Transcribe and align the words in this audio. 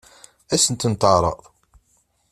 Ad 0.53 0.59
sen-tent-teɛṛeḍ? 0.63 1.39